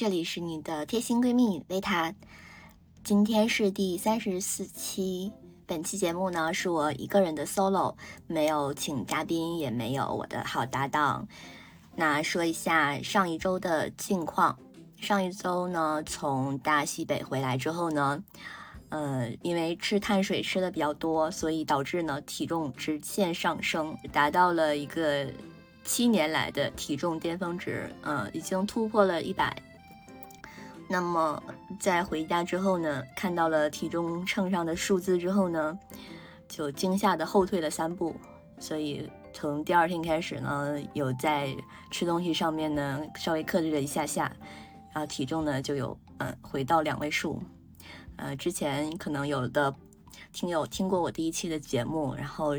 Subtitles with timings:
[0.00, 2.14] 这里是你的贴心闺蜜维塔。
[3.04, 5.30] 今天是第三十四期，
[5.66, 7.94] 本期节目呢是我一个人的 solo，
[8.26, 11.28] 没有请嘉宾，也没有我的好搭档。
[11.96, 14.58] 那说一下上一周的近况。
[14.96, 18.24] 上一周呢，从大西北回来之后呢，
[18.88, 25.26] 呃，因为吃碳水吃的比较多，所以导致呢体重直线上升，达到了一个
[25.84, 29.54] 七年来的体重巅峰值，呃，已经突破了一百。
[30.92, 31.40] 那么
[31.78, 35.78] 在回家之后呢，看到了体重秤上的数字之后呢，
[36.48, 38.12] 就惊吓的后退了三步。
[38.58, 41.56] 所以从第二天开始呢，有在
[41.92, 44.32] 吃东西上面呢稍微克制了一下下，
[44.92, 47.40] 然后体重呢就有嗯回到两位数。
[48.16, 49.72] 呃，之前可能有的
[50.32, 52.54] 听友听过我第一期的节目，然后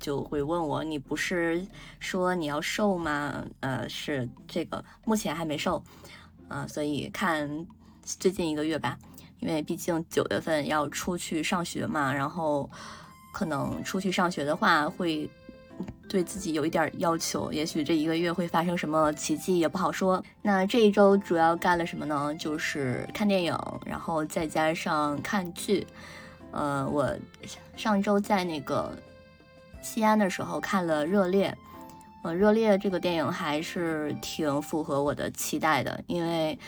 [0.00, 1.64] 就会问我，你不是
[2.00, 3.46] 说你要瘦吗？
[3.60, 5.80] 呃，是这个，目前还没瘦。
[6.48, 7.66] 啊，所以看
[8.06, 8.96] 最近一个月吧，
[9.40, 12.70] 因为毕竟九月份要出去上学嘛，然后
[13.32, 15.28] 可能出去上学的话，会
[16.08, 20.22] 对自己有一点要求，也许这一个月会发生什么奇迹也不好说。
[20.40, 22.32] 那这一周主要干了什么呢？
[22.36, 25.86] 就是看电影，然后再加上看剧。
[26.52, 27.14] 呃，我
[27.76, 28.96] 上周在那个
[29.82, 31.50] 西安的时候看了《热烈》。
[32.22, 36.58] 呃，热烈这个电影还是挺符合我的期待的，因为，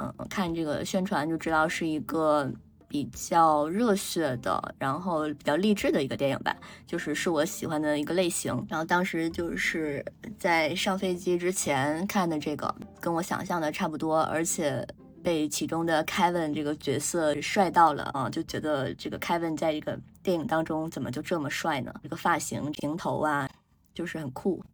[0.00, 2.50] 嗯，看这个宣传就知道是一个
[2.88, 8.52] 比较热血的，然后比较励志的一个电影吧，就是是我喜欢的一个类型。
[8.68, 10.04] 然后当时就是
[10.38, 14.86] 在上飞机之前看的这个，跟我想象的差不多，而且
[15.22, 21.92] 被其中的 Kevin 这个角色帅到了啊，就觉得这个 Kevin 在这个电影当中怎么就这么帅呢？
[22.02, 23.48] 这个发型、平头啊，
[23.94, 24.64] 就是很酷。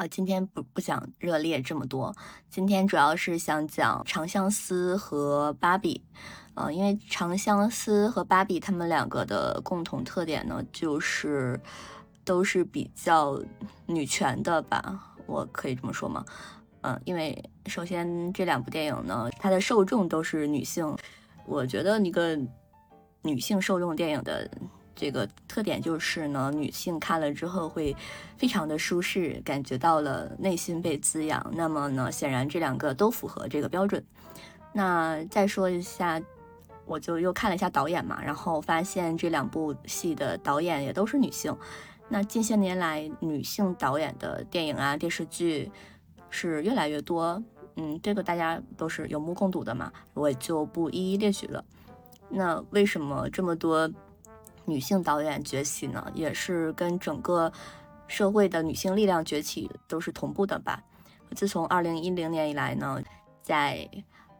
[0.00, 2.16] 啊，今天不不想热烈这么多，
[2.48, 6.02] 今天主要是想讲长相思和芭比。
[6.54, 11.60] 呃，因为长相思和芭比他们两个的共同特点呢，就是
[12.24, 13.38] 都是比较
[13.84, 16.24] 女权的吧，我可以这么说吗？
[16.80, 20.96] 嗯，因为首先这两部电影呢，它的受众都是女性，
[21.44, 22.38] 我觉得一个
[23.20, 24.50] 女性受众电影的。
[24.94, 27.96] 这个特点就是呢，女性看了之后会
[28.36, 31.50] 非常的舒适，感觉到了内心被滋养。
[31.54, 34.04] 那么呢，显然这两个都符合这个标准。
[34.72, 36.20] 那再说一下，
[36.84, 41.56] 我就又看了一下导演嘛，然后发现这两部戏的导演也都是女性。
[42.08, 45.70] 那近些年来，女性导演的电影啊、电视剧
[46.28, 47.42] 是越来越多。
[47.76, 51.64] 嗯，这个大家都是有目共睹的嘛，我就不一一列举了。
[52.28, 53.90] 那为什么这么多？
[54.64, 57.52] 女性导演崛起呢，也是跟整个
[58.06, 60.82] 社会的女性力量崛起都是同步的吧。
[61.34, 63.00] 自从二零一零年以来呢，
[63.42, 63.88] 在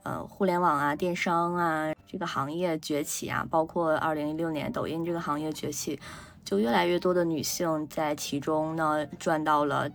[0.02, 6.00] 呃互联网啊、电商啊这个行业崛起啊，包括二零一六年抖音这个行业崛起，
[6.44, 9.88] 就越来越多的女性在其中呢赚到了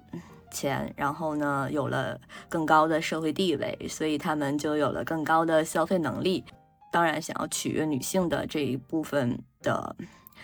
[0.52, 6.46] 钱，然后呢有了更高的社会地位，所以她们就有了更高的消费能力。
[6.96, 9.94] 当然，想要取悦女性的这一部分的。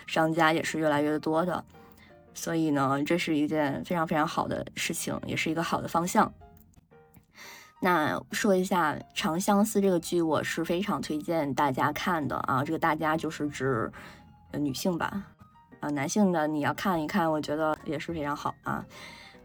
[0.08, 1.64] 商家也是越来越多的，
[2.34, 6.34] 所以呢，这是一件非常非常好的事情，也是一个好的方向。
[7.80, 12.62] 那说一下《长相思》这个剧，我是非常推荐大家看的啊。
[12.62, 13.90] 这个大家就是指
[14.52, 15.24] 呃女性吧，
[15.80, 18.84] 啊，男性的你要看一看，我觉得也是非常好啊，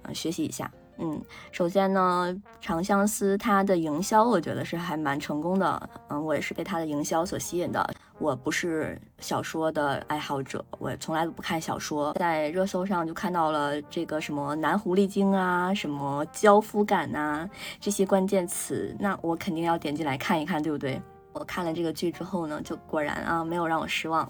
[0.03, 0.69] 嗯，学习一下。
[0.99, 1.21] 嗯，
[1.53, 5.91] 首先呢，《长相思》它的营销我觉得是还蛮成功的。
[6.09, 7.87] 嗯，我也是被它的营销所吸引的。
[8.19, 12.15] 我不是小说的爱好者，我从来都不看小说。
[12.15, 17.47] 在热搜上就看到了这个什么男狐狸精啊，什么娇夫感呐
[17.78, 21.01] 这些关键词，那我肯定要点进来看一看，对不对？
[21.34, 24.27] 我看了这个剧之后呢，就果然啊，没有让我失望。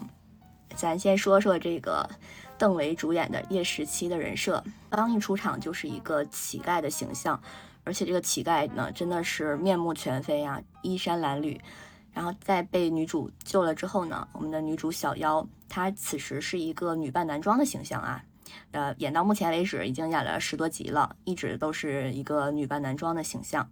[0.74, 2.08] 咱先说说这个。
[2.58, 7.40] 邓为主演的叶十七的人设，刚一出场就是一个乞丐的形象，
[7.84, 11.58] 而且这个乞丐呢，真的是面目全非啊，衣衫褴褛。
[12.12, 18.24] 然后在被女主救了之后呢，我们的女主小妖，她此时是一个女扮男装的形象啊，
[18.70, 23.68] 呃，演到目前为止已经演了十多集了，一直都是一个女扮男装的形象。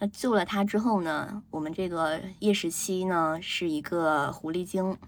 [0.00, 4.98] 那救了她之后呢，我们这个叶十七呢，是一个狐狸精。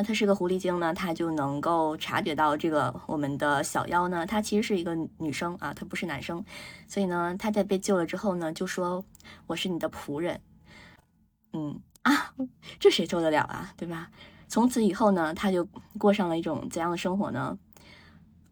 [0.00, 6.42] 那他是个狐狸精呢，他就能够察觉到这个我们的小妖呢，她其实是一个女生啊，她不是男生，
[6.88, 9.04] 所以呢，他在被救了之后呢，就说
[9.46, 10.40] 我是你的仆人，
[11.52, 12.34] 嗯啊，
[12.78, 14.10] 这谁受得了啊，对吧？
[14.48, 15.68] 从此以后呢，他就
[15.98, 17.58] 过上了一种怎样的生活呢？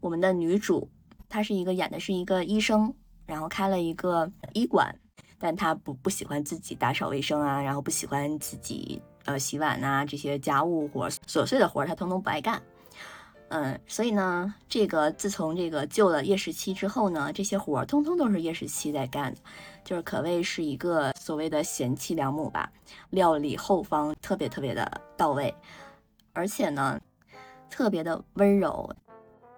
[0.01, 0.91] 我们的女主，
[1.31, 2.93] 她是一个演的是一个医生，
[3.25, 4.95] 然后开了一个医馆，
[5.39, 12.61] 但她不不喜欢自己打扫卫生啊，然后不喜欢自己呃洗碗啊这些家务活琐碎的活他通通不爱干。
[13.51, 19.35] 嗯，所以呢，这个自从这个救了叶十七之后呢，这些活儿通通都是叶十七在干，
[19.85, 22.71] 就是可谓是一个所谓的贤妻良母吧，
[23.11, 25.55] 料理后方特别特别的到位，
[26.33, 26.99] 而且呢，
[27.71, 28.91] 特别的温柔。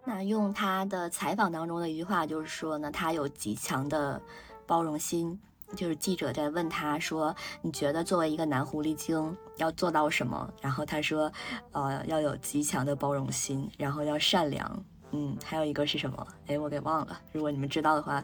[0.04, 4.20] 那用他的采访当中的一句话就是说呢，他有极强的
[4.66, 5.38] 包容心。
[5.76, 11.32] 就是记者在问他说：“你觉得作为一个男狐狸精要做到什么？”然后他说
[11.72, 14.84] ：“呃，要有极强的包容心，然后要善良。
[15.12, 16.26] 嗯，还有一个是什么？
[16.46, 17.20] 哎，我给忘了。
[17.32, 18.22] 如果你们知道的话，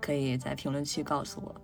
[0.00, 1.54] 可以在评论区告诉我。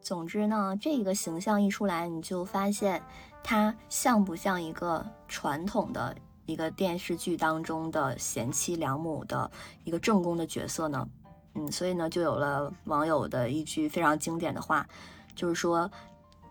[0.00, 3.02] 总之呢，这个形象一出来，你就发现
[3.42, 9.50] 他像不像一个传统的一个电视剧当中的贤妻良母的
[9.82, 11.08] 一个正宫的角色呢？”
[11.56, 14.86] 嗯，所以呢，就有了网友的一句非常经典的话，
[15.34, 15.90] 就是说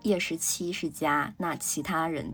[0.02, 2.34] 叶十七是家，那其他人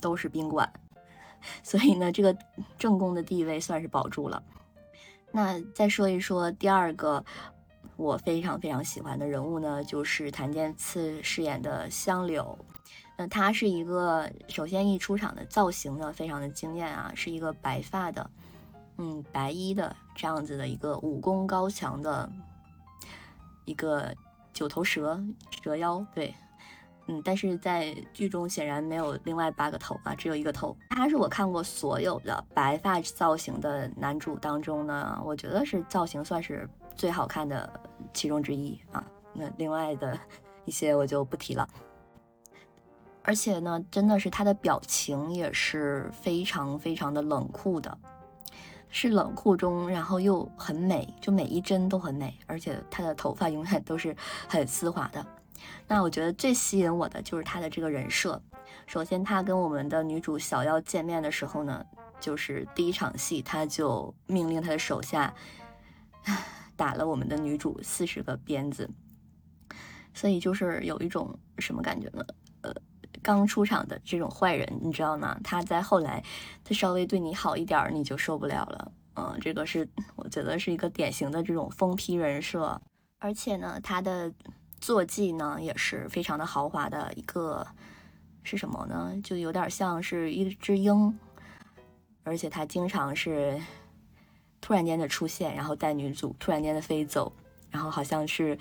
[0.00, 0.72] 都是宾馆。
[1.62, 2.34] 所以呢，这个
[2.78, 4.42] 正宫的地位算是保住了。
[5.32, 7.24] 那再说一说第二个
[7.96, 12.56] 我非常非常喜欢的人物呢，就是檀健次饰演的香柳。
[13.16, 18.30] 那他是一个，首先一出场的造型呢，非常的惊艳啊，是一个白发的。
[18.96, 22.30] 嗯，白衣的这样子的一个武功高强的
[23.64, 24.14] 一个
[24.52, 25.20] 九头蛇
[25.62, 26.32] 蛇妖，对，
[27.08, 30.76] 嗯，但是在剧中显然没有另外八个头啊，只有一个头。
[30.90, 37.68] 他是我看过所有的白发造型的男主当中呢，我觉得是造型算是最好看的
[38.12, 39.04] 其中之一啊。
[39.32, 40.16] 那另外的
[40.64, 41.68] 一些我就不提了。
[43.24, 47.98] 而且呢，真的是他的表情也是非常非常的冷酷的。
[48.96, 54.16] 是冷酷中，然后又很美，就每一帧都很美，而且她的头发永远都是
[54.48, 55.26] 很丝滑的。
[55.88, 58.40] 那我觉得最吸引我的就是她的这个人设。
[58.86, 61.84] 首先，她跟我们的女主小妖见面的时候呢，
[62.20, 65.34] 就是第一场戏，她就命令她的手下
[66.76, 68.88] 打了我们的女主四十个鞭子，
[70.14, 72.24] 所以就是有一种什么感觉呢？
[72.60, 72.72] 呃。
[73.24, 75.36] 刚出场的这种坏人，你知道吗？
[75.42, 76.22] 他在后来，
[76.62, 78.92] 他稍微对你好一点儿，你就受不了了。
[79.16, 82.78] 嗯，这个是我觉得是一个典型的这种疯批人设，
[83.18, 84.30] 而且呢，他的
[84.78, 87.66] 坐骑呢也是非常的豪华的一个，
[88.42, 89.14] 是什么呢？
[89.24, 91.18] 就有点像是一只鹰，
[92.24, 93.58] 而且他经常是
[94.60, 97.32] 突然间的出现，然后带女主突然间的飞走，
[97.70, 98.58] 然后好像是。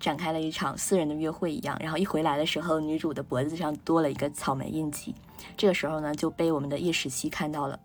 [0.00, 5.14] 展开了一场私人的约会一样，然后一回来的时候，女主的脖子上多了一个草莓印记。
[5.58, 7.78] 这个时候呢，就被我们的叶十七看到了，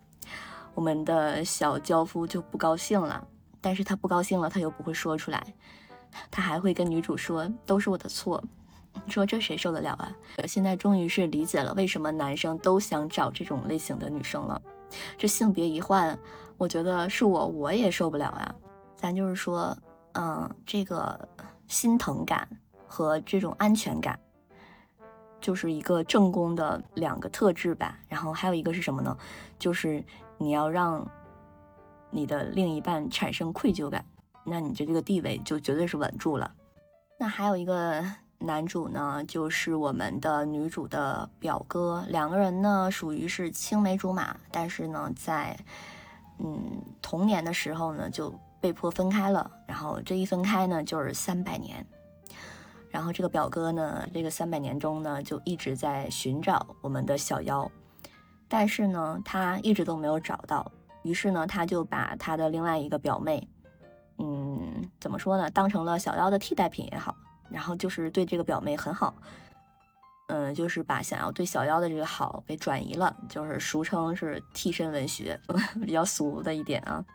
[0.74, 3.28] 我们的小娇夫就不高兴了。
[3.60, 5.46] 但是他不高兴了，他又不会说出来，
[6.32, 8.42] 他还会跟女主说都是我的错。
[9.06, 10.16] 你说这谁受得了啊？
[10.48, 14.62] 现在终于是理解了为什么男生都想找这种类型的女生了。
[15.18, 16.18] 这性别一换，
[16.58, 18.56] 我觉得是我我也受不了啊。
[18.96, 19.78] 咱就是说，
[20.14, 21.28] 嗯，这个。
[21.68, 22.48] 心疼感
[22.88, 24.20] 和这种安全感，
[25.42, 28.00] 就是一个正宫的两个特质吧。
[28.08, 29.18] 然后还有一个是什么呢？
[29.58, 30.04] 就是
[30.38, 31.06] 你要让
[32.10, 34.06] 你的另一半产生愧疚感，
[34.44, 36.54] 那你这这个地位就绝对是稳住了。
[37.20, 38.06] 那还有一个
[38.38, 45.58] 男主呢，就是我们的女主的表哥，两个人呢属于是青梅竹马，但是呢在
[46.40, 48.34] 嗯童年的时候呢就。
[48.66, 51.86] 被迫分开了，然后这一分开呢，就是三百年。
[52.90, 57.72] 然后这个表哥呢，这个三百年中呢，就一直在寻找我们的小妖，
[58.48, 60.72] 但是呢，他一直都没有找到。
[61.04, 63.48] 于是呢，他就把他的另外一个表妹，
[64.18, 67.16] 嗯，怎么说呢，当成了小妖的替代品也好，
[67.52, 69.14] 然后就是对这个表妹很好，
[70.30, 75.40] 嗯，就是把想要对小妖的这个好给转移了，就是俗称是替身文学，
[75.86, 77.06] 比较俗的一点啊。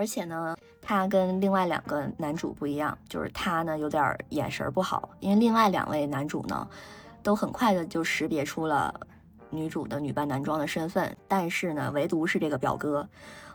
[0.00, 6.66] 而且呢，他跟另外两个男主不一样，就是他呢有点眼神不好，因为另外两位男主呢，
[7.22, 8.98] 都很快的就识别出了
[9.50, 13.06] 女主的女扮男装的身份，但是呢，唯独是这个表哥，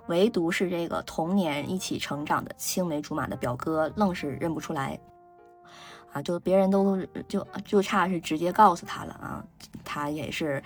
[0.05, 4.99] 唯独是这个童年一起成长的青梅竹马的表哥，愣是认不出来，
[6.13, 6.95] 啊，就别人都
[7.27, 9.43] 就就差是直接告诉他了啊，
[9.83, 10.61] 他也是。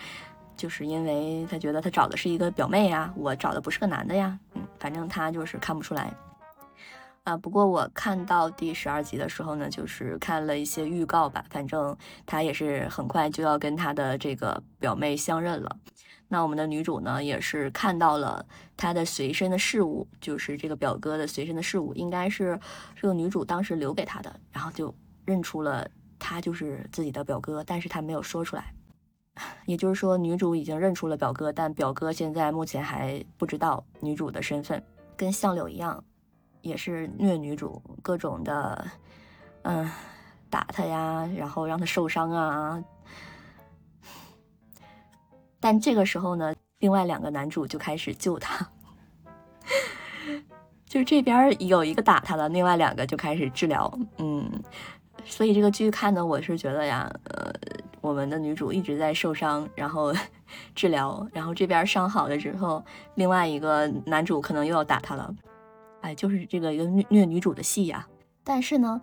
[0.60, 6.13] 就是因为他觉得他找的是一个表妹呀，我找的不是个男的呀，嗯，反正他就是看不出来。
[7.24, 7.38] 啊。
[7.38, 15.78] 不过我看到第十二集的时候呢，就是看了一些预告吧，反正他也是很快就要跟他的这个表妹相认了。
[16.28, 22.60] 那我们的女主呢，也是看到了他的随身的事物，就是这个表哥的随身的事物，应该是
[22.98, 25.88] 这个女主当时留给他的，然后就认出了
[26.20, 28.74] 他就是自己的表哥，但是他没有说出来。
[29.65, 34.84] 也就是说，女主已经认出了表哥，但表哥现在目前还不知道女主的身份。
[35.15, 36.03] 跟相柳一样，
[36.62, 38.88] 也是虐女主，各种的，
[39.63, 39.91] 嗯，
[40.50, 42.84] 打她呀，然后让她受伤啊。
[45.60, 48.69] 但这个时候呢，另外两个男主就开始救她，
[50.88, 53.91] 就是这边有一个打她了，另外两个就开始治疗。
[54.19, 54.63] 嗯，
[55.25, 57.53] 所以这个剧看的我是觉得呀，呃。
[58.01, 60.13] 我们的女主一直在受伤，然后
[60.74, 62.84] 治疗，然后这边伤好了之后，
[63.15, 65.36] 另外一个男主可能又要打她了，
[66.01, 68.08] 哎，就是这个一个虐虐女主的戏呀。
[68.44, 69.01] 但是呢，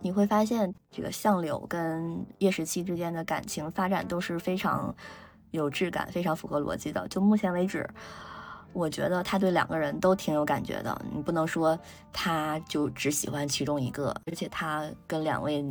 [0.00, 4.94] 你会发现这个相柳跟叶十七之间的感情发展都是非常
[5.50, 7.06] 有质感、非常符合逻辑的。
[7.08, 7.88] 就目前为止，
[8.72, 10.98] 我觉得他对两个人都挺有感觉的。
[11.14, 11.78] 你不能说
[12.12, 15.64] 他就只喜欢其中一个，而且他跟两位。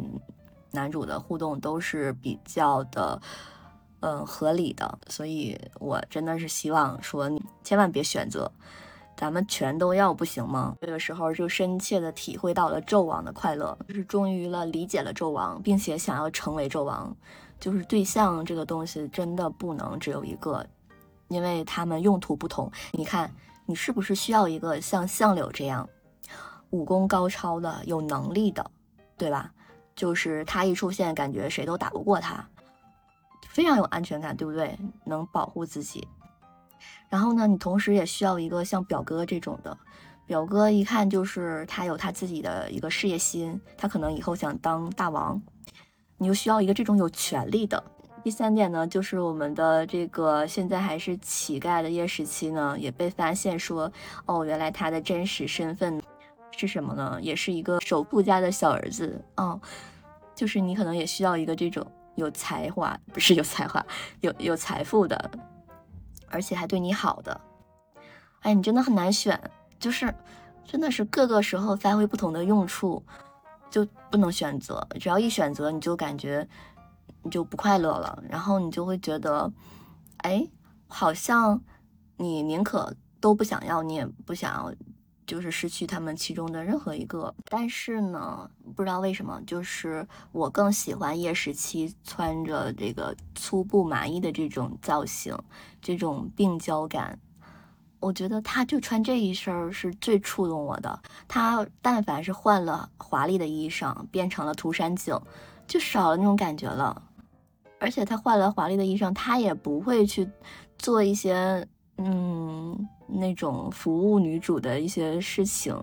[0.73, 3.21] 男主的互动都是比较的，
[3.99, 8.51] 嗯，合理的，所以我真的是希望说，你千万别选择，
[9.15, 10.75] 咱们全都要不行吗？
[10.81, 17.15] 这个时候就深切的体会到了纣王的快乐，就是终于了理解了纣王，并且想要成为纣王，
[17.59, 20.65] 就是对象这个东西真的不能只有一个，
[21.27, 22.71] 因为他们用途不同。
[22.93, 23.31] 你看，
[23.67, 25.87] 你是不是需要一个像相柳这样
[26.71, 28.71] 武功高超的、有能力的，
[29.15, 29.52] 对吧？
[29.95, 32.45] 就是他一出现，感觉谁都打不过他，
[33.49, 34.77] 非常有安全感，对不对？
[35.05, 36.07] 能保护自己。
[37.09, 39.77] 然后呢，你同时也需要一个像表哥这种的，
[40.25, 45.41] 表哥一看就是他有他自己的一个事业心，他可能以后想当大王，
[46.17, 47.81] 你又需要一个这种有权利的。
[48.23, 53.91] 第三点呢，就是我们的这个现在还是乞丐的叶十七呢，也被发现说，
[54.25, 56.01] 哦，原来他的真实身份。
[56.55, 57.19] 是什么呢？
[57.21, 59.59] 也是一个首富家的小儿子哦，
[60.35, 63.83] 就是你可能也需要一个这种有才华，不是有才华，
[64.21, 65.31] 有有财富的，
[66.29, 67.41] 而且还对你好的。
[68.41, 69.39] 哎，你真的很难选，
[69.79, 70.13] 就是
[70.63, 73.03] 真的是各个时候发挥不同的用处，
[73.69, 74.87] 就不能选择。
[74.99, 76.47] 只要一选择，你就感觉
[77.23, 79.51] 你就不快乐了，然后你就会觉得，
[80.17, 80.47] 哎，
[80.87, 81.61] 好像
[82.17, 84.71] 你宁可都不想要，你也不想要。
[85.25, 95.37] 就是失去他们其中的任何一个，但是呢，不知道为什么，就是我更喜欢叶十七穿着这个粗布麻衣的这种造型，
[95.81, 97.17] 这种病娇感。
[97.99, 101.01] 我觉得他就穿这一身是最触动我的。
[101.27, 105.21] 他但凡是换了华丽的衣裳，变成了涂山璟，
[105.65, 107.01] 就少了那种感觉了。
[107.79, 110.29] 而且他换了华丽的衣裳，他也不会去
[110.77, 111.67] 做一些。
[111.97, 115.75] 嗯，那种服务女主的一些事情，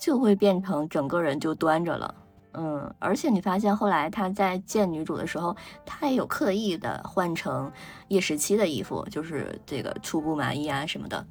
[0.00, 2.14] 就会变成整个人就端着了。
[2.56, 7.70] 嗯，而且你发现后来他在见女主的时候，他也有刻意的换成
[8.08, 11.26] 叶十七的衣服，就是这个粗布麻衣啊什么的。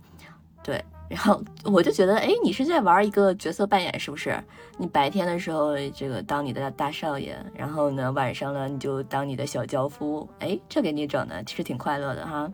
[0.62, 4.38] 对，然后我就觉得，哎，你是在玩一个角色扮演是不是？
[4.77, 10.27] 你白天的时候这个当你的大少爷，然后呢晚上呢你就当你的小娇夫。
[10.39, 12.51] 哎，这给你整的其实挺快乐的哈。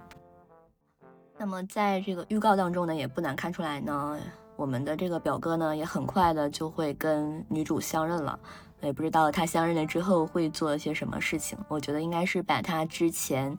[1.42, 4.20] 那么在这个预告当中呢，也不难看出来呢，
[4.58, 8.38] 我们的这个表哥呢，也很快的就会跟女主相认了。
[8.82, 11.58] 也不知道他相认了之后会做些什么事情。
[11.70, 13.58] 我觉得应该是把他之前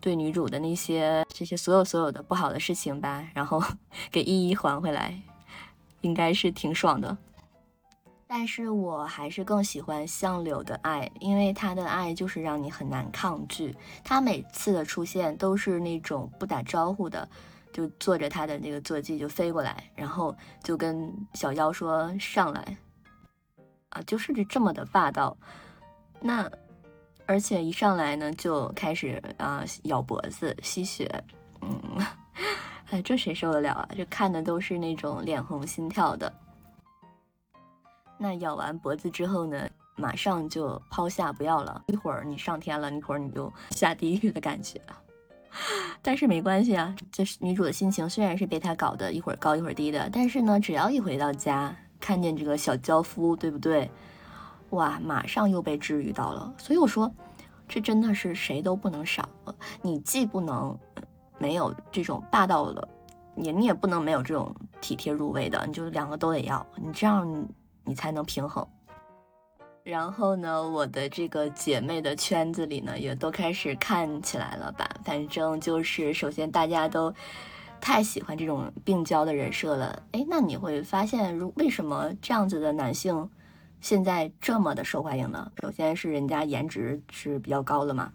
[0.00, 3.62] 对女主的那些这些所有所有的不好的事情吧，然后
[4.10, 5.22] 给一一还回来，
[6.00, 7.16] 应该是挺爽的。
[8.34, 13.76] 但是我还是更喜欢相柳的爱，因为他的爱就是让你很难抗拒。
[14.02, 17.28] 他每次的出现都是那种不打招呼的，
[17.74, 20.34] 就坐着他的那个坐骑就飞过来，然后
[20.64, 22.76] 就跟小妖说上来，
[23.90, 25.36] 啊，就是这么的霸道。
[26.18, 26.50] 那
[27.26, 31.06] 而且一上来呢就开始啊咬脖子吸血，
[31.60, 31.98] 嗯，
[32.88, 33.88] 哎，这谁受得了啊？
[33.94, 36.32] 这看的都是那种脸红心跳的。
[38.22, 41.82] 那咬完脖子之后呢，马上就抛下不要了。
[41.88, 44.80] 一会儿你上天了，一会儿你就下地狱的感觉。
[46.00, 53.90] 但是没关系啊，这是女主的心情虽然是被他搞得一会儿高一会儿低的，但是呢，只要一回到家，看见这个小娇夫，对不对？
[54.70, 56.54] 哇，马上又被治愈到了。
[56.56, 57.12] 所以我说，
[57.66, 59.28] 这真的是谁都不能少。
[59.82, 60.78] 你既不能
[61.38, 62.88] 没有这种霸道的，
[63.34, 67.26] 也你也不能没有这种体贴入微的，你就两个都得要，你这样
[67.84, 68.66] 你才能平衡。
[69.84, 74.88] 然后呢，我的这个姐妹的圈子里呢，也都开始看起来了吧？
[75.04, 77.12] 反正就是，首先大家都
[77.80, 80.02] 太喜欢这种病娇的人设了。
[80.12, 83.28] 哎，那你会发现，如为什么这样子的男性
[83.80, 85.50] 现在这么的受欢迎呢？
[85.60, 88.12] 首先是人家颜值是比较高的嘛。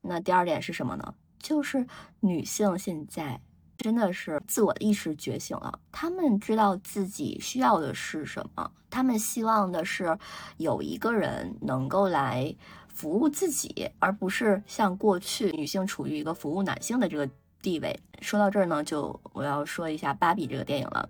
[0.00, 1.14] 那第二点是什么呢？
[1.38, 1.86] 就是
[2.20, 3.38] 女性现在。
[3.78, 10.18] 真的是自我意识觉醒了，他们知道自己需要的是什么，他们希望的是
[10.56, 12.54] 有一个人能够来
[12.88, 17.28] 服务自己，而不是像过去女性处于一个服务男性的这个
[17.60, 17.98] 地位。
[18.20, 21.08] 说到这儿呢，就我要说一下《芭比》这个电影了。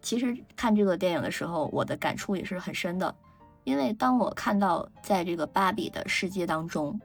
[0.00, 3.14] 其实看这个电影的时候，我的感触也是很深的，
[3.64, 6.98] 因为当我看到在这个芭比的世界当中。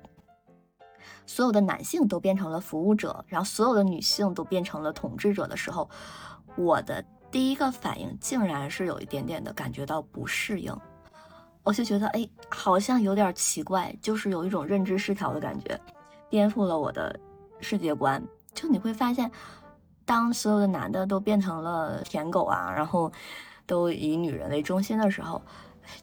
[1.25, 5.89] 所有的男性都变成了服务者，然后所有的女性都变成了统治者的时候，
[6.55, 10.75] 我的第一个反应竟然是有一点点的感觉到不适应，
[11.63, 15.79] 我就觉得哎，好像有点奇怪，就是有一种认知失调的感觉，
[16.29, 17.19] 颠覆了我的
[17.59, 18.23] 世界观。
[18.53, 19.31] 就你会发现，
[20.05, 23.11] 当所有的男的都变成了舔狗啊，然后
[23.65, 25.41] 都以女人为中心的时候，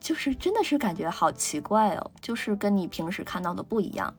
[0.01, 4.13] 就是真的是感觉好奇怪哦，就是跟你平时看到的不一样。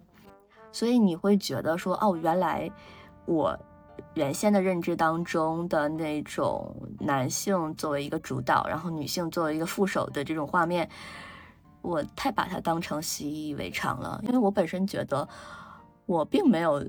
[0.72, 2.70] 所以你会觉得说，哦，原来
[3.26, 3.58] 我
[4.14, 10.90] 原先的认知当中的那种男性作为一个主导，然后女性作为一个副手的这种画面，
[11.82, 14.20] 我太把它当成习以为常了。
[14.24, 15.28] 因为我本身觉得，
[16.06, 16.84] 我并没有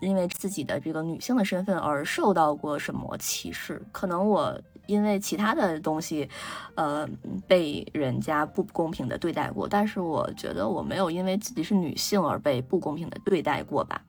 [0.00, 4.60] 因为自己的这个女性的身份而受到过什么歧视，可能我。
[4.86, 6.28] 因为其他的东西，
[6.74, 7.08] 呃，
[7.46, 14.02] 被人家不公平的对待过，但是我觉得我没有因为自己是女性而被不公平的对待过吧。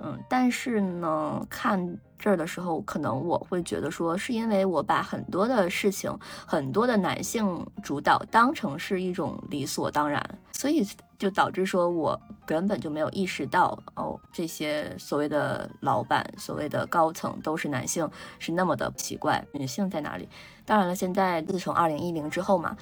[0.00, 10.86] 嗯，但是呢，看这儿的时候，可能我会觉得说，是因为我把很多的事情，很多的男性主导当成是一种理所当然，所以
[11.18, 18.08] 就导致说我根本就没有意识到，哦，这些所谓的老板、所谓的高层都是男性，
[18.38, 20.28] 是那么的奇怪，女性在哪里？
[20.64, 22.76] 当然了，现在自从二零一零之后嘛，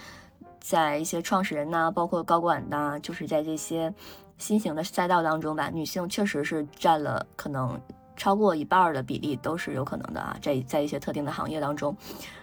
[0.60, 3.94] 在一些创始人呐，包括高管呐，就是在这些。
[4.38, 7.80] 新型的赛道当中吧，女性确实是占了可能
[8.16, 10.36] 超过一半的比例，都是有可能的啊。
[10.42, 11.96] 在在一些特定的行业当中，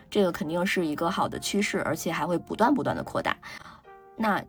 [0.10, 3.38] 这个肯定是一个好的趋势，而且还会不断不断的扩大。
[4.15, 4.43] 那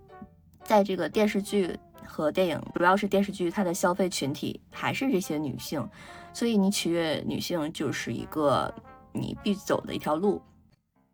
[0.62, 5.86] 在这个电视剧和电影，主要是电视剧，它的消费群体还是这些女性，
[6.32, 8.74] 所以你取悦女性就是一个
[9.12, 10.40] 你必走的一条路。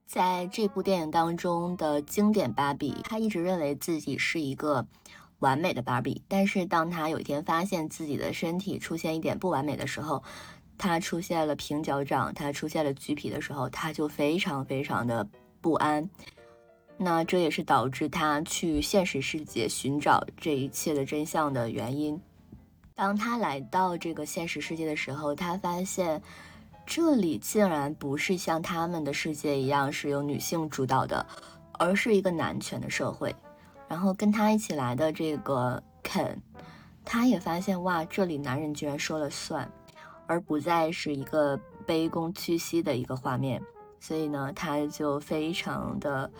[0.07, 4.87] 在这部电影当中的经典芭比，她一直认为自己是一个。
[5.40, 10.22] 完美的芭比，但是当她有一天发现自己的身体出现一点不完美的时候，
[10.79, 15.29] 她出现了平脚掌，她出现了橘皮的时候，她就非常非常的
[15.61, 16.09] 不安。
[16.96, 22.20] 那这也是导致她去现实世界寻找这一切的真相的原因。
[22.94, 26.22] 当她来到这个现实世界的时候，她发现
[26.85, 31.24] 这里竟然不是像他们的世界一样是由女性主导的，
[31.79, 33.35] 而是一个男权的社会。
[33.90, 36.40] 然后跟他一起来的这个肯，
[37.05, 39.68] 他也发现哇，这里男人居然说了算，
[40.29, 43.61] 而不再是一个卑躬屈膝的一个画面。
[43.98, 46.31] 所以呢，他就非常的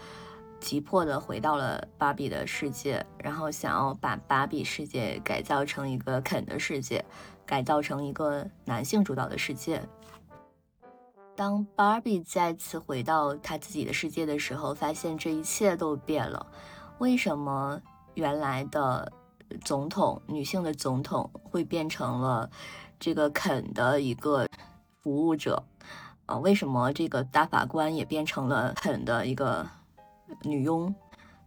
[0.61, 7.05] 急迫的回到了芭比的世界，然后想要把芭比世界改造成一个肯的世界，
[7.45, 9.83] 改造成一个男性主导的世界。
[11.35, 16.47] 当芭比再次回到他自己的世界的时候，发现这一切都变了。
[17.01, 17.81] 为什么
[18.15, 19.11] 原来的
[19.65, 22.49] 总统女性的总统会变成了
[22.99, 24.47] 这个肯的一个
[25.03, 25.63] 服务者
[26.27, 26.37] 啊？
[26.37, 29.67] 为什么这个大法官也变成了肯的一个
[30.43, 30.95] 女佣？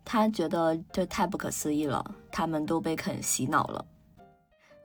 [0.04, 3.86] 他觉得这太不可思议了，他们都被肯洗脑了。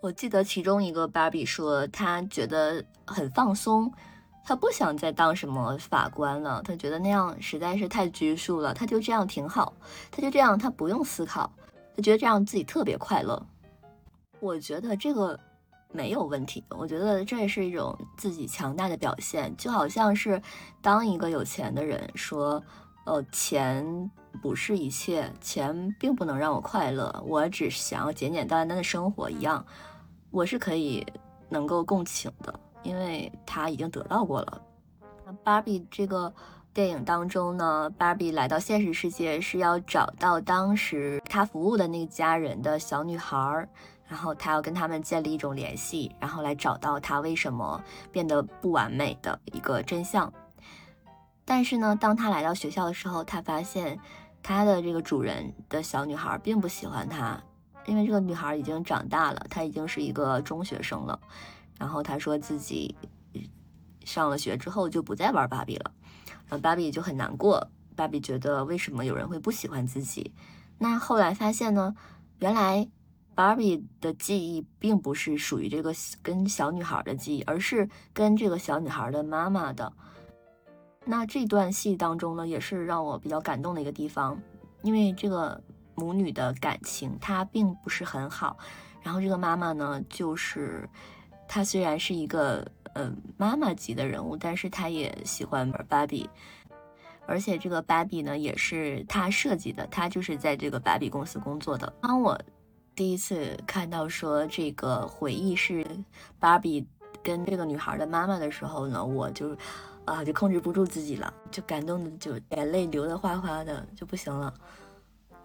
[0.03, 3.91] 我记得其中一个芭比说，她觉得很放松。
[4.49, 9.75] 他不想再当什么法官了，他觉得那样实在是太拘束了，他就这样挺好，
[10.11, 11.53] 他就这样，他不用思考，
[11.95, 13.47] 他觉得这样自己特别快乐。
[14.41, 15.39] 我觉得这个
[15.93, 20.41] 没有问题，我觉得这也是一种自己强大的表现，就好像是
[20.81, 22.63] 当一个有钱的人说，
[23.05, 29.63] 呃，钱不是一切，钱并不能让我快乐，我只想要简简单单的生活一样，
[30.31, 31.07] 我是可以
[31.51, 32.59] 能够共情的。
[32.83, 34.63] 因为他已经得到过了。
[35.27, 36.33] 那芭比这个
[36.73, 43.69] 电影当中呢，芭比来到现实世界是要找到当时她服务的那个家人的小女孩儿，
[44.07, 50.33] 然后她要跟他们建立一种联系，然后来找到她为什么变得不完美的一个真相。
[51.45, 53.99] 但是呢，当他来到学校的时候，他发现
[54.43, 57.43] 他的这个主人的小女孩并不喜欢他，
[57.87, 61.19] 因为这个女孩已经长大了，她已经是一个中学生了。
[61.79, 62.95] 然后他说自己
[64.05, 65.93] 上了学之后就不再玩芭比了，
[66.47, 67.71] 然后芭比就很难过。
[67.95, 70.33] 芭比觉得为什么有人会不喜欢自己？
[70.79, 71.95] 那后来发现呢，
[72.39, 72.89] 原来
[73.35, 79.93] 芭比的记忆并不是属于这个跟小女孩的记忆，而是跟这个小女孩的妈妈的。
[81.05, 84.41] 那这段戏当中呢，也是让我比较感动的一个地方，
[84.83, 85.61] 因为这个
[85.95, 88.57] 母女的感情她并不是很好。
[89.03, 90.89] 然后这个妈妈呢，就是
[91.49, 96.29] 她虽然是一个呃妈妈级的人物，但是她也喜欢玩芭比，
[97.27, 101.93] 而且这个芭比呢也是她设计的，她就是在这个芭比公司工作的。
[102.03, 102.39] 当我
[102.95, 105.85] 第一次看到说这个回忆是
[106.39, 106.87] 芭比
[107.23, 109.57] 跟这个女孩的妈妈的时候呢，我就。
[110.09, 114.55] 啊，就控制不住自己了，就感动的就眼泪流的哗哗的，就不行了。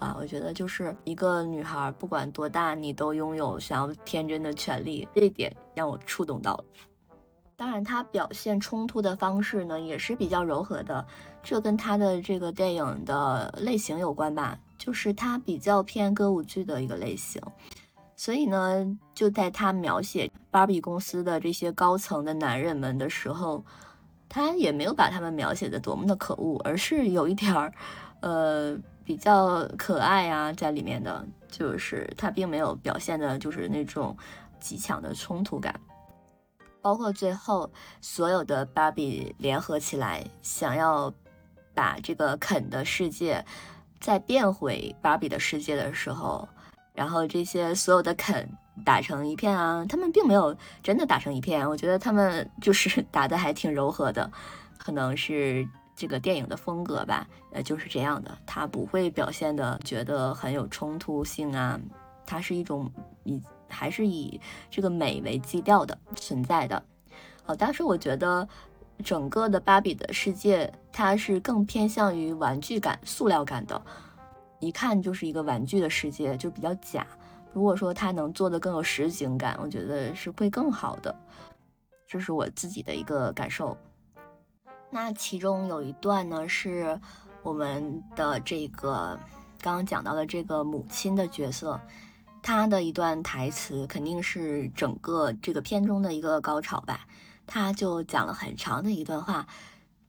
[0.03, 6.65] 啊，我觉得就是一个女孩，不管多大，你都拥有想要天真的权利，这一点让我触动到了。
[7.55, 11.05] 当然，她表现冲突的方式呢，也是比较柔和的，
[11.41, 17.41] 这跟她的这个电影的类型有关吧，就是她比较偏歌舞剧的一个类型，
[18.17, 18.85] 所以呢，
[19.15, 23.63] 就在她描写芭比公司的这些高层的男人们的时候。
[24.29, 27.71] 他也没有把他们描写的多么的可恶，而是有一点儿，
[28.21, 34.15] 呃，比较可爱啊在里面的，就是他并没有表现的就是那种
[34.59, 35.79] 极强的冲突感，
[36.81, 41.13] 包括最后所有的芭比联合起来，想要
[41.73, 43.43] 把这个肯的世界
[43.99, 46.47] 再变回芭比的世界的时候，
[46.93, 48.49] 然后这些所有的肯。
[48.83, 49.85] 打成一片啊！
[49.87, 54.31] 他们并没有真的打成一片，我觉得他们就是 打的还挺柔和的，
[54.79, 55.63] 可能是
[55.95, 61.79] 这个电影的风格吧，呃，就是这样的，它不会表现的觉得很有冲突性啊，
[62.25, 62.91] 它是一种
[63.23, 66.83] 以还是以这个美为基调的存在的。
[67.45, 68.47] 哦，但是我觉得
[69.03, 73.79] 整个的芭比的世界，它是更偏向于玩具感、塑料感的，
[74.59, 77.05] 一看就是一个玩具的世界，就比较假。
[77.51, 81.15] 如果说它能做的更有实景感，我觉得是会更好的，
[82.07, 83.77] 这是我自己的一个感受。
[84.93, 86.99] 那其中有一段呢，是
[87.41, 89.19] 我们的这个
[89.59, 91.81] 刚刚讲到的这个母亲的角色，
[92.43, 97.07] 她的一段台词肯定是整个这个片中的一个高潮吧。
[97.47, 99.47] 她就讲了很长的一段话，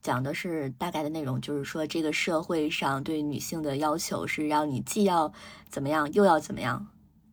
[0.03, 5.33] 讲的是大概的内容，就是说这个社会上对女性的要求是让你既要
[5.67, 6.85] 怎么样，又要怎么样。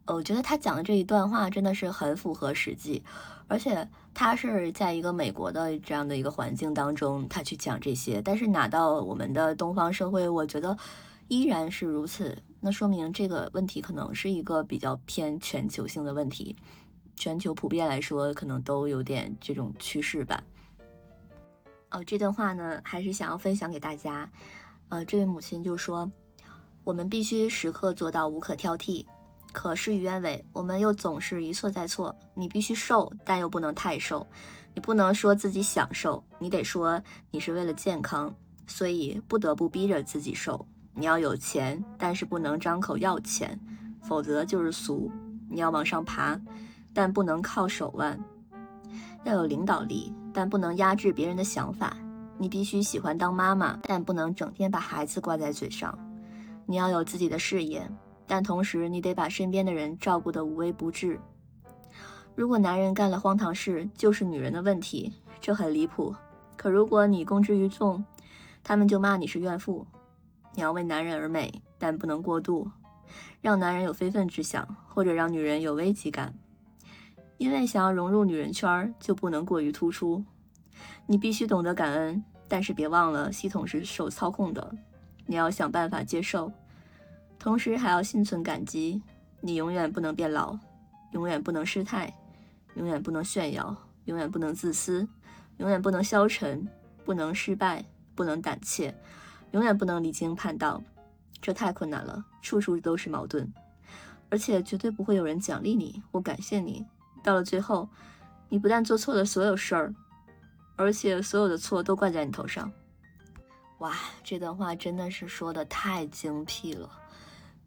[0.06, 3.04] 我觉得他讲的这一段话真的是很符合实际，
[3.52, 8.22] 而且他是在一个美国的这样的一个环境当中，他去讲这些。
[8.22, 10.74] 但是拿到我们的东方社会，我觉得
[11.28, 12.34] 依然是如此。
[12.60, 16.56] 那说明这个问题可能是一个比较偏全球性的问题，
[17.14, 20.42] 全球普遍来说可能都有点这种趋势吧。
[21.90, 24.30] 哦，这段话呢，还是想要分享给大家。
[24.88, 26.10] 呃，这位母亲就说
[26.84, 29.04] ：“我们必须时刻做到无可挑剔。”
[29.52, 32.14] 可事与愿违，我们又总是一错再错。
[32.34, 34.26] 你必须瘦，但又不能太瘦。
[34.74, 38.34] 你不能说自己想瘦，你得说你是为了健康，
[38.66, 40.66] 所以不得不逼着自己瘦。
[40.94, 43.58] 你要有钱，但是不能张口要钱，
[44.02, 45.10] 否则就是俗。
[45.50, 46.40] 你要往上爬，
[46.94, 48.18] 但不能靠手腕。
[49.24, 51.96] 要有领导力，但不能压制别人的想法。
[52.38, 55.96] 你必须喜欢当妈妈，但不能整天把孩子挂在嘴上。
[56.66, 57.86] 你要有自己的事业。
[58.32, 61.20] 但同时，你得把身边的人照顾得无微不至。
[62.34, 66.16] 如果男人干了荒唐事，就是女人的问题，这很离谱。
[66.56, 68.02] 可如果你公之于众，
[68.64, 69.86] 他们就骂你是怨妇。
[70.54, 72.70] 你要为男人而美，但不能过度，
[73.42, 76.32] 让男人有非分之想，或者让女人有危机感。
[77.36, 80.24] 因为想要融入女人圈，就不能过于突出。
[81.04, 84.74] 你必须懂得感恩，但是别忘了系统是受操控的。
[85.26, 86.50] 你要想办法接受。
[87.42, 89.02] 同时还要心存感激，
[89.40, 90.56] 你永远不能变老，
[91.10, 92.14] 永远不能失态，
[92.76, 95.08] 永远不能炫耀，永远不能自私，
[95.56, 96.68] 永远不能消沉，
[97.04, 98.94] 不能失败，不能胆怯，
[99.50, 100.80] 永远不能离经叛道。
[101.40, 103.52] 这太困难了，处处都是矛盾，
[104.28, 106.86] 而且绝对不会有人奖励你或感谢你。
[107.24, 107.88] 到了最后，
[108.48, 109.92] 你不但做错了所有事儿，
[110.76, 112.70] 而且所有的错都怪在你头上。
[113.78, 116.88] 哇，这段话真的是说的太精辟了。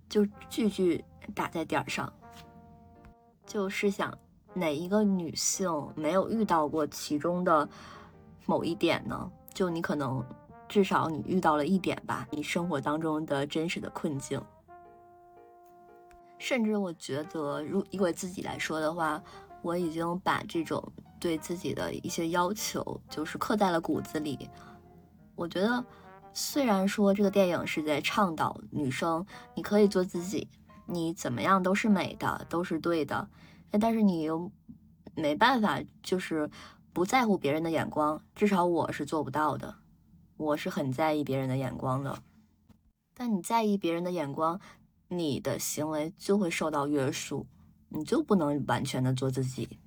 [0.10, 2.12] 就句句打在点儿上，
[3.46, 4.18] 就试想
[4.54, 7.68] 哪一个女性没有遇到过其中的
[8.46, 9.32] 某一点呢？
[9.54, 10.24] 就你可能
[10.68, 14.41] 至少你遇到了一点吧，你生活当中的真实的困境。
[16.38, 19.24] 甚至我觉得，如以我自己来说的话，
[19.62, 20.84] 我已经把这种
[21.20, 24.50] 对自己的一些要求，就是刻在了骨子里。
[25.36, 25.84] 我觉得，
[26.36, 30.50] 虽然说这个电影是在倡导女生你可以做自己，
[30.86, 33.30] 你怎么样都是美的，都是对的，
[33.80, 34.52] 但是你又
[35.15, 36.52] 没办法，就是
[36.91, 38.21] 不在乎别人的眼光。
[38.36, 39.76] 至少我是做不到的，
[40.36, 42.21] 我是很在意别人的眼光的。
[43.13, 44.60] 但你在意别人的眼光。
[45.08, 47.45] 你的行为就会受到约束，
[47.89, 49.78] 你就不能完全的做自己。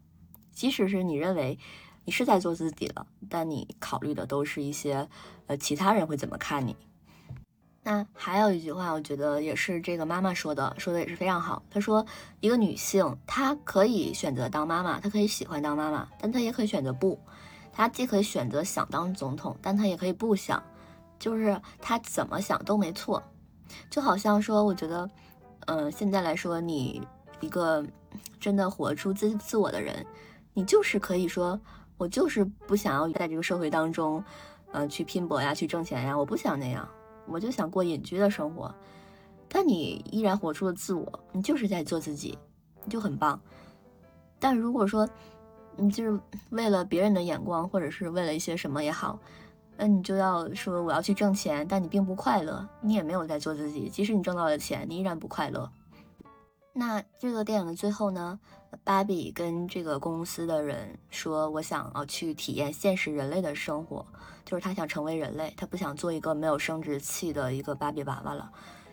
[0.53, 1.59] 即使是你认为
[2.09, 5.07] 你是在做自己了，但你考虑的都是一些
[5.47, 6.75] 呃其他人会怎么看你。
[7.83, 11.63] 那还有一句话，我觉得也是这个妈妈说的，说的也是非常好。
[11.71, 12.07] 她说，
[12.41, 17.21] 一个女性她可以选择当妈妈，她可以喜欢当妈妈，但她也可以选择不。
[17.75, 20.63] 她既可以选择想当总统，但她也可以不想，
[21.19, 23.23] 就是她怎么想都没错。
[23.91, 25.11] 就好像说，我觉得，
[25.67, 27.03] 嗯，现在来说，你
[27.41, 27.85] 一个
[28.41, 30.07] 真的活出自自我的人，
[30.55, 31.61] 你就是可以说，
[31.99, 34.25] 我就是不想要在这个社会当中，
[34.73, 36.89] 嗯，去拼搏呀，去挣钱呀，我不想那样，
[37.27, 38.75] 我就想过隐居的生活。
[39.49, 42.39] 但你依然活出了自我，你就是在做自己，
[42.85, 43.39] 你就很棒。
[44.39, 45.09] 但如果说
[45.77, 49.19] 你就是为了别人的眼光，或者是为了一些什么也好。
[49.81, 53.89] 那你就要说我要去挣钱，但你并不快乐，你也没有在做自己。
[53.89, 55.71] 即使你挣到了钱，你依然不快乐。
[56.73, 58.41] 那这个电影的最后呢，
[58.85, 64.05] 芭比跟这个公司的人说：“我想要去体验现实人类的生活，
[64.45, 68.51] 就是他想成为人类，他不想做一个没有生殖器的一个芭比娃娃了。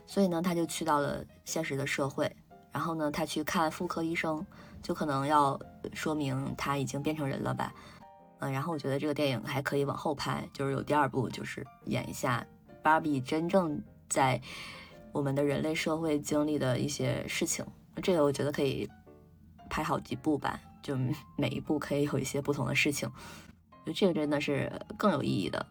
[0.07, 2.33] 所以呢，他就去到了现实的社会，
[2.71, 4.45] 然后呢，他去看妇科医生，
[4.81, 5.59] 就可能要
[5.93, 7.73] 说明他已经变成人了吧。”
[8.39, 12.45] 嗯，然后我觉得这个电影还可以往后拍，就是有第二部，就是演一下
[12.83, 14.41] 芭比真正在
[15.13, 17.65] 我们的人类社会经历的一些事情。
[18.03, 18.89] 这个我觉得可以
[19.75, 20.97] 拍好几部吧，就
[21.35, 23.11] 每一部可以有一些不同的事情，
[23.85, 25.65] 就这个真的是更有意义的。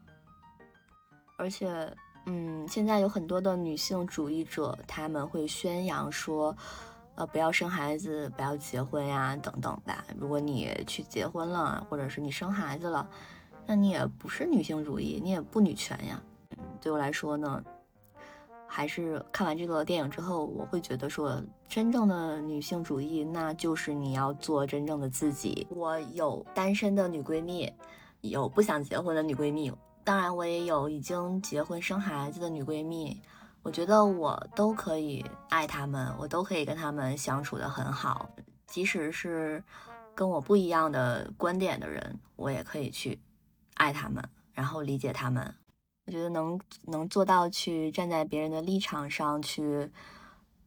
[1.39, 1.91] 而且，
[2.27, 6.55] 嗯，现在有很多的女性主义者，他们会宣扬说。
[7.17, 10.05] 呃，不要生孩子，不要结婚呀，等等吧。
[10.19, 13.09] 如果你去结婚了，或者是你生孩子了，
[13.67, 16.21] 那你也不是女性主义，你也不女权呀。
[16.81, 17.63] 对我来说呢，
[18.67, 21.41] 还是看完这个电影之后，我会觉得说，
[21.75, 25.67] 真正的女性主义，那就是你要做真正的自己。
[25.71, 27.69] 我有单身的女闺蜜，
[28.21, 29.73] 有不想结婚的女闺蜜，
[30.05, 33.21] 当然我也有已经结婚生孩子的女闺蜜。
[33.65, 38.31] 我觉得我都可以爱他们，我都可以跟他们相处的很好，
[38.69, 39.61] 即使是
[40.15, 43.21] 跟我不一样的观点的人，我也可以去
[43.75, 45.53] 爱他们，然后理解他们。
[46.07, 46.57] 我觉得能
[46.87, 49.91] 能做到去站在别人的立场上去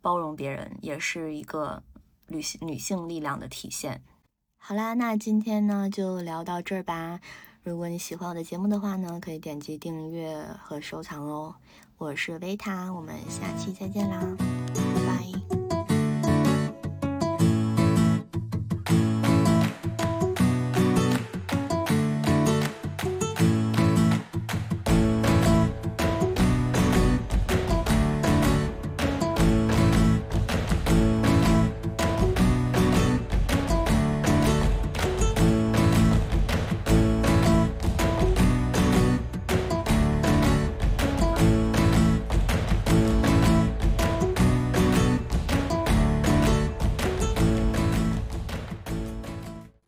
[0.08, 1.84] 包容别人，也是一个
[2.28, 4.02] 女性女性力量的体现。
[4.58, 7.20] 好啦，那今天呢就聊到这儿吧。
[7.62, 11.56] 如果你喜欢我的节目的话呢，可以点击订阅和收藏哦。
[11.98, 14.97] 我是维塔，我们下期再见啦。